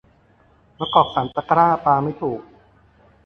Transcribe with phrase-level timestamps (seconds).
[0.79, 2.41] มะกอกสามตะกร้า ปาไม่ถูก